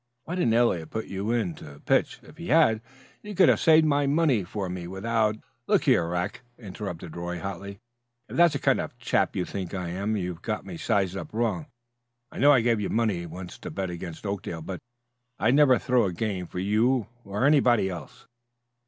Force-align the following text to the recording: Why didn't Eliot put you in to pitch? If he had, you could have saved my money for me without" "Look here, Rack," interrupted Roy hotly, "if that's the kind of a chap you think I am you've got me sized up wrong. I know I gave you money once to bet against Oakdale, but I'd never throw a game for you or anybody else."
Why 0.23 0.33
didn't 0.33 0.55
Eliot 0.55 0.89
put 0.89 1.05
you 1.05 1.29
in 1.29 1.53
to 1.57 1.79
pitch? 1.85 2.21
If 2.23 2.37
he 2.37 2.47
had, 2.47 2.81
you 3.21 3.35
could 3.35 3.49
have 3.49 3.59
saved 3.59 3.85
my 3.85 4.07
money 4.07 4.43
for 4.43 4.67
me 4.67 4.87
without" 4.87 5.35
"Look 5.67 5.83
here, 5.83 6.07
Rack," 6.07 6.41
interrupted 6.57 7.15
Roy 7.15 7.39
hotly, 7.39 7.77
"if 8.27 8.35
that's 8.35 8.53
the 8.53 8.59
kind 8.59 8.81
of 8.81 8.93
a 8.93 8.93
chap 8.97 9.35
you 9.35 9.45
think 9.45 9.75
I 9.75 9.89
am 9.89 10.17
you've 10.17 10.41
got 10.41 10.65
me 10.65 10.75
sized 10.77 11.15
up 11.15 11.31
wrong. 11.31 11.67
I 12.31 12.39
know 12.39 12.51
I 12.51 12.61
gave 12.61 12.81
you 12.81 12.89
money 12.89 13.27
once 13.27 13.59
to 13.59 13.69
bet 13.69 13.91
against 13.91 14.25
Oakdale, 14.25 14.63
but 14.63 14.79
I'd 15.37 15.53
never 15.53 15.77
throw 15.77 16.05
a 16.05 16.11
game 16.13 16.47
for 16.47 16.57
you 16.57 17.05
or 17.23 17.45
anybody 17.45 17.87
else." 17.87 18.25